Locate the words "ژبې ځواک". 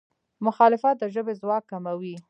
1.13-1.63